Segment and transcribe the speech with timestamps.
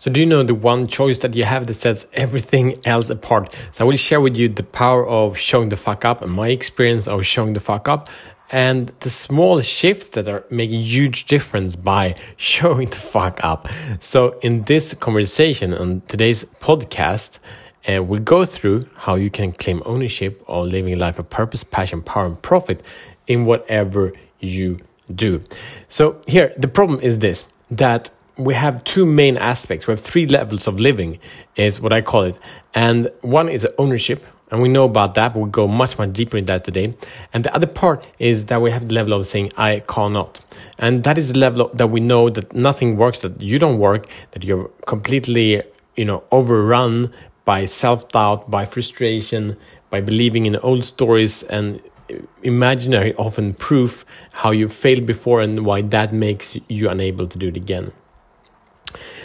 [0.00, 3.54] So, do you know the one choice that you have that sets everything else apart?
[3.72, 6.48] So, I will share with you the power of showing the fuck up and my
[6.48, 8.08] experience of showing the fuck up
[8.50, 13.68] and the small shifts that are making huge difference by showing the fuck up.
[14.00, 17.38] So, in this conversation on today's podcast,
[17.86, 22.00] uh, we'll go through how you can claim ownership of living life of purpose, passion,
[22.00, 22.82] power, and profit
[23.26, 24.78] in whatever you
[25.14, 25.42] do.
[25.90, 28.08] So, here, the problem is this that
[28.40, 29.86] we have two main aspects.
[29.86, 31.18] We have three levels of living,
[31.56, 32.38] is what I call it.
[32.74, 36.36] And one is ownership, and we know about that, but we'll go much, much deeper
[36.38, 36.96] in that today.
[37.32, 40.40] And the other part is that we have the level of saying, I cannot.
[40.78, 44.08] And that is the level that we know that nothing works, that you don't work,
[44.32, 45.62] that you're completely,
[45.96, 47.12] you know, overrun
[47.44, 49.56] by self doubt, by frustration,
[49.90, 51.80] by believing in old stories and
[52.42, 57.48] imaginary often proof how you failed before and why that makes you unable to do
[57.48, 57.92] it again.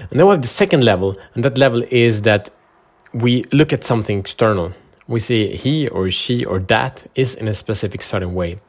[0.09, 2.49] And then we have the second level, and that level is that
[3.13, 4.73] we look at something external.
[5.07, 8.59] We see he or she or that is in a specific certain way.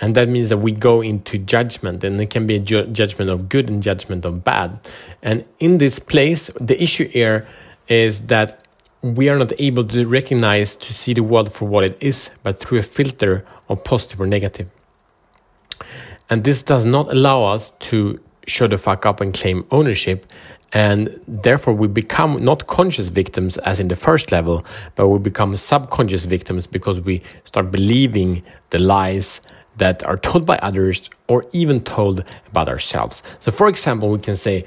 [0.00, 3.30] And that means that we go into judgment, and it can be a ju judgment
[3.30, 4.88] of good and judgment of bad.
[5.22, 7.46] And in this place, the issue here
[7.88, 8.66] is that
[9.02, 12.60] we are not able to recognize, to see the world for what it is, but
[12.60, 14.68] through a filter of positive or negative.
[16.30, 20.26] And this does not allow us to show the fuck up and claim ownership.
[20.72, 24.64] And therefore, we become not conscious victims as in the first level,
[24.96, 29.40] but we become subconscious victims because we start believing the lies
[29.76, 33.22] that are told by others or even told about ourselves.
[33.40, 34.64] So, for example, we can say,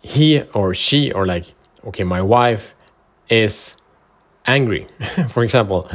[0.00, 1.52] he or she, or like,
[1.84, 2.74] okay, my wife
[3.28, 3.74] is
[4.46, 4.86] angry,
[5.28, 5.88] for example,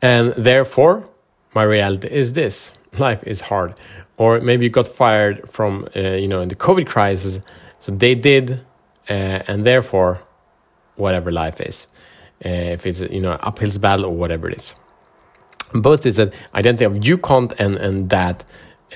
[0.00, 1.08] and therefore,
[1.54, 3.74] my reality is this life is hard.
[4.16, 7.40] Or maybe you got fired from uh, you know in the covid crisis.
[7.78, 8.60] So they did
[9.08, 9.12] uh,
[9.48, 10.22] and therefore
[10.96, 11.86] whatever life is
[12.44, 14.74] uh, if it's you know uphill battle or whatever it is.
[15.72, 18.44] Both is that identity of you can't and and that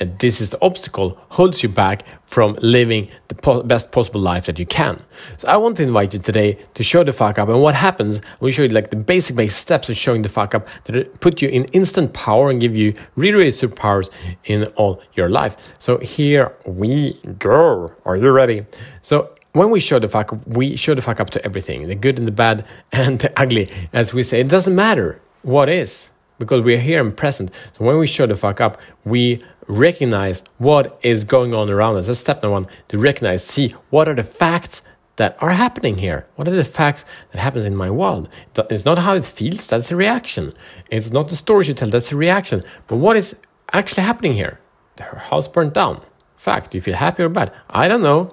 [0.00, 4.58] this is the obstacle holds you back from living the po best possible life that
[4.58, 5.02] you can.
[5.38, 8.20] So I want to invite you today to show the fuck up and what happens.
[8.40, 11.42] We show you like the basic basic steps of showing the fuck up that put
[11.42, 14.10] you in instant power and give you really really superpowers
[14.44, 15.74] in all your life.
[15.78, 17.92] So here we go.
[18.04, 18.66] Are you ready?
[19.02, 21.94] So when we show the fuck up, we show the fuck up to everything, the
[21.94, 23.68] good and the bad and the ugly.
[23.92, 27.52] As we say, it doesn't matter what is because we're here and present.
[27.78, 32.06] So when we show the fuck up, we recognize what is going on around us.
[32.06, 34.82] That's step number one to recognize, see what are the facts
[35.16, 36.26] that are happening here.
[36.34, 38.28] What are the facts that happens in my world?
[38.70, 40.52] It's not how it feels, that's a reaction.
[40.90, 42.64] It's not the stories you tell, that's a reaction.
[42.88, 43.36] But what is
[43.72, 44.58] actually happening here?
[44.98, 46.02] Her house burned down.
[46.36, 46.70] Fact.
[46.70, 47.52] Do you feel happy or bad?
[47.70, 48.30] I don't know.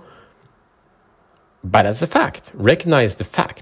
[1.64, 2.52] But that's a fact.
[2.54, 3.61] Recognize the facts.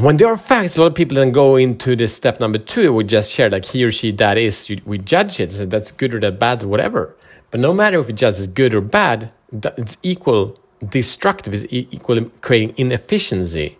[0.00, 2.90] When there are facts, a lot of people then go into the step number two.
[2.94, 4.72] We just share like he or she that is.
[4.86, 5.52] We judge it.
[5.52, 7.14] So that's good or that bad, or whatever.
[7.50, 10.58] But no matter if it just is good or bad, it's equal
[10.88, 11.52] destructive.
[11.52, 13.76] Is equal creating inefficiency.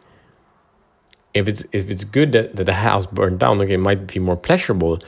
[1.32, 4.18] If it's if it's good that, that the house burned down, okay, it might be
[4.18, 4.98] more pleasurable,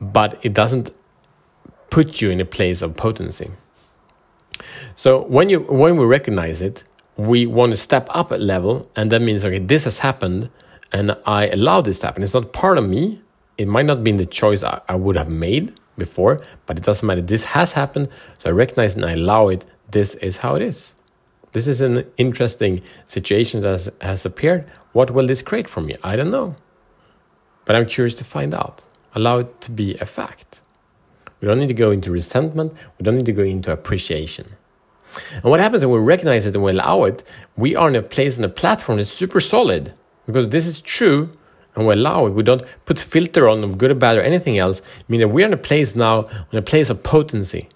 [0.00, 0.92] but it doesn't
[1.90, 3.50] put you in a place of potency.
[4.94, 6.84] So when you when we recognize it,
[7.16, 10.50] we want to step up a level, and that means okay, this has happened,
[10.92, 12.22] and I allow this to happen.
[12.22, 13.20] It's not part of me.
[13.58, 17.06] It might not be the choice I, I would have made before, but it doesn't
[17.06, 17.20] matter.
[17.20, 18.08] This has happened,
[18.38, 19.64] so I recognize and I allow it.
[19.90, 20.94] This is how it is.
[21.52, 24.70] This is an interesting situation that has, has appeared.
[24.92, 25.94] What will this create for me?
[26.02, 26.56] I don't know.
[27.66, 28.84] But I'm curious to find out.
[29.14, 30.60] Allow it to be a fact.
[31.40, 32.72] We don't need to go into resentment.
[32.98, 34.56] We don't need to go into appreciation.
[35.34, 37.24] And what happens when we recognize it and we allow it,
[37.56, 39.94] we are in a place in a platform that's super solid
[40.26, 41.30] because this is true
[41.74, 42.30] and we allow it.
[42.30, 44.82] We don't put filter on of good or bad or anything else.
[45.08, 47.68] Meaning we're in a place now, in a place of potency,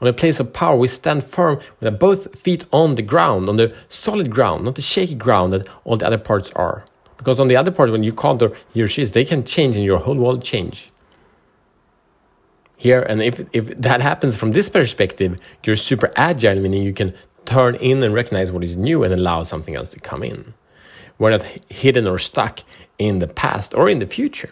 [0.00, 0.76] on a place of power.
[0.76, 4.82] We stand firm with both feet on the ground, on the solid ground, not the
[4.82, 6.84] shaky ground that all the other parts are.
[7.16, 9.76] Because on the other part, when you counter he or she is, they can change
[9.76, 10.90] and your whole world change
[12.76, 13.02] here.
[13.02, 17.74] And if, if that happens from this perspective, you're super agile, meaning you can turn
[17.76, 20.54] in and recognize what is new and allow something else to come in.
[21.18, 22.60] We're not hidden or stuck
[22.98, 24.50] in the past or in the future.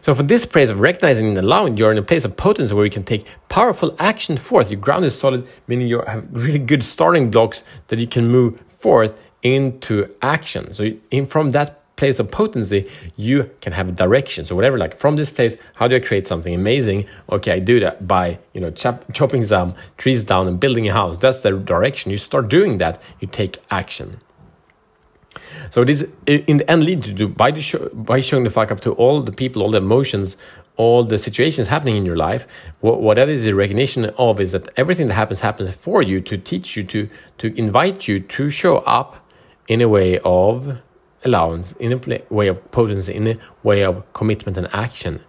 [0.00, 2.84] So, for this place of recognizing and allowing, you're in a place of potency where
[2.84, 4.70] you can take powerful action forth.
[4.70, 8.60] Your ground is solid, meaning you have really good starting blocks that you can move
[8.78, 10.72] forth into action.
[10.72, 14.44] So, in, from that place of potency, you can have a direction.
[14.46, 17.06] So whatever, like from this place, how do I create something amazing?
[17.30, 20.92] Okay, I do that by you know chop, chopping some trees down and building a
[20.92, 21.18] house.
[21.18, 22.10] That's the direction.
[22.10, 24.18] You start doing that, you take action.
[25.70, 28.80] So this in the end lead to by the show, by showing the fuck up
[28.80, 30.36] to all the people, all the emotions,
[30.76, 32.46] all the situations happening in your life.
[32.80, 36.20] What, what that is a recognition of is that everything that happens happens for you
[36.22, 37.08] to teach you to
[37.38, 39.28] to invite you to show up
[39.68, 40.78] in a way of
[41.24, 45.24] allowance, in a way of potency, in a way of commitment and action.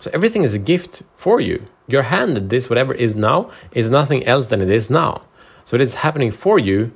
[0.00, 1.66] So everything is a gift for you.
[1.86, 5.22] You're handed this, whatever is now, is nothing else than it is now.
[5.64, 6.92] So it is happening for you.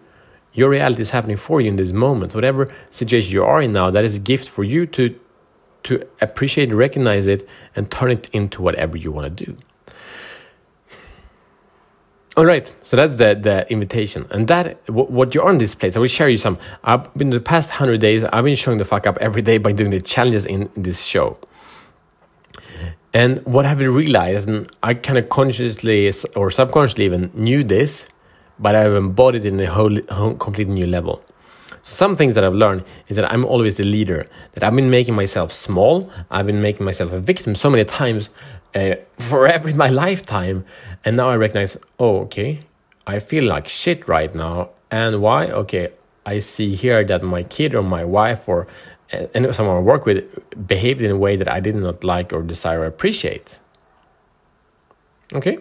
[0.52, 2.32] Your reality is happening for you in this moment.
[2.32, 5.18] So whatever situation you are in now, that is a gift for you to
[5.84, 9.56] to appreciate, recognize it, and turn it into whatever you want to do.
[12.38, 15.96] All right, so that's the the invitation, and that what you're on this place.
[15.96, 16.58] I will share you some.
[16.84, 18.24] I've been the past hundred days.
[18.24, 21.38] I've been showing the fuck up every day by doing the challenges in this show.
[23.14, 28.06] And what have I realized, and I kind of consciously or subconsciously even knew this,
[28.58, 31.22] but I've embodied in a whole, whole completely new level.
[31.88, 35.14] Some things that I've learned is that I'm always the leader, that I've been making
[35.14, 38.28] myself small, I've been making myself a victim so many times
[38.74, 40.64] uh, forever in my lifetime.
[41.04, 42.58] And now I recognize, oh, okay,
[43.06, 44.70] I feel like shit right now.
[44.90, 45.46] And why?
[45.46, 45.90] Okay,
[46.26, 48.66] I see here that my kid or my wife or
[49.12, 50.24] uh, someone I work with
[50.66, 53.60] behaved in a way that I did not like or desire or appreciate.
[55.32, 55.58] Okay?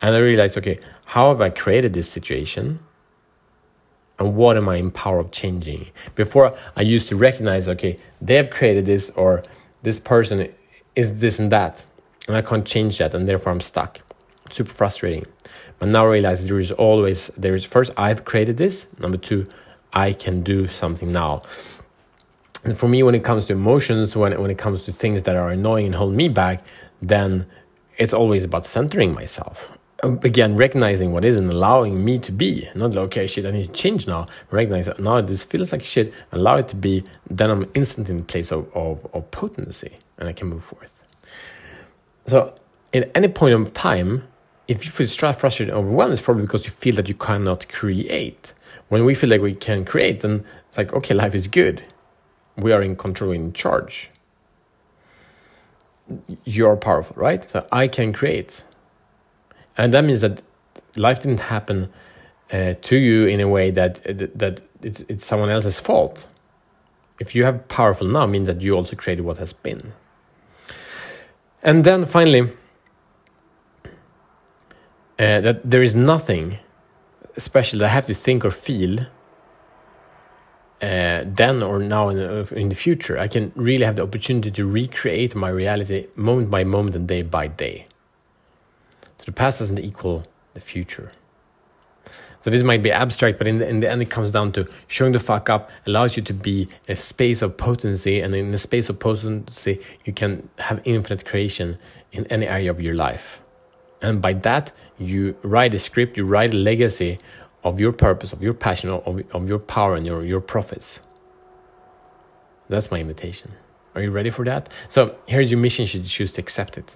[0.00, 2.78] And I realized, okay, how have I created this situation?
[4.18, 5.88] And what am I in power of changing?
[6.14, 9.42] Before I used to recognize, okay, they have created this or
[9.82, 10.52] this person
[10.94, 11.84] is this and that,
[12.28, 14.00] and I can't change that, and therefore I'm stuck.
[14.50, 15.26] Super frustrating.
[15.78, 18.86] But now I realize there is always there is first I've created this.
[18.98, 19.48] Number two,
[19.92, 21.42] I can do something now.
[22.62, 25.34] And for me, when it comes to emotions, when when it comes to things that
[25.34, 26.64] are annoying and hold me back,
[27.02, 27.46] then
[27.98, 32.68] it's always about centering myself Uh, again recognizing what is and allowing me to be.
[32.74, 34.26] Not like, okay shit i need to change now.
[34.50, 36.12] Recognize that now this feels like shit.
[36.32, 37.04] Allow it to be.
[37.30, 40.92] Then i'm instantly in place of, of, of potency and i can move forth.
[42.26, 42.54] So
[42.92, 44.24] at any point of time
[44.68, 48.52] if you feel stressed frustrated overwhelmed it's probably because you feel that you cannot create.
[48.88, 51.82] When we feel like we can create then it's like okay life is good.
[52.56, 54.10] We are in control in charge.
[56.44, 57.48] You're powerful right?
[57.48, 58.64] So i can create
[59.76, 60.42] and that means that
[60.96, 61.88] life didn't happen
[62.52, 64.00] uh, to you in a way that
[64.38, 66.26] that it's, it's someone else's fault.
[67.20, 69.92] If you have powerful now, means that you also created what has been.
[71.62, 72.50] And then finally,
[75.18, 76.58] uh, that there is nothing
[77.36, 79.06] special that I have to think or feel
[80.82, 83.18] uh, then or now in the, in the future.
[83.18, 87.22] I can really have the opportunity to recreate my reality moment by moment and day
[87.22, 87.86] by day.
[89.24, 91.10] So the past doesn't equal the future.
[92.42, 94.68] So this might be abstract, but in the, in the end, it comes down to
[94.86, 98.58] showing the fuck up allows you to be a space of potency, and in the
[98.58, 101.78] space of potency, you can have infinite creation
[102.12, 103.40] in any area of your life.
[104.02, 107.18] And by that, you write a script, you write a legacy
[107.62, 111.00] of your purpose, of your passion, of, of your power, and your, your profits.
[112.68, 113.52] That's my invitation.
[113.94, 114.70] Are you ready for that?
[114.90, 116.94] So here's your mission should you choose to accept it.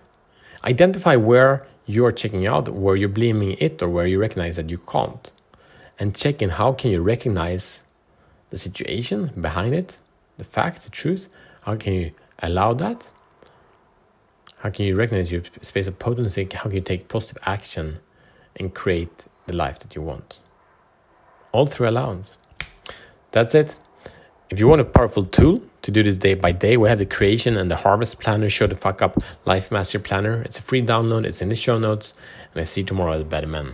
[0.62, 4.78] Identify where you're checking out where you're blaming it or where you recognize that you
[4.78, 5.32] can't.
[5.98, 7.80] And checking how can you recognize
[8.50, 9.98] the situation behind it,
[10.36, 11.28] the fact, the truth.
[11.62, 13.10] How can you allow that?
[14.58, 16.46] How can you recognize your space of potency?
[16.52, 18.00] How can you take positive action
[18.56, 20.40] and create the life that you want?
[21.52, 22.38] All through allowance.
[23.30, 23.76] That's it.
[24.50, 27.06] If you want a powerful tool to do this day by day, we have the
[27.06, 29.16] creation and the harvest planner, show the fuck up
[29.46, 30.42] life master planner.
[30.42, 32.12] It's a free download, it's in the show notes,
[32.52, 33.72] and I see you tomorrow at the Better Man.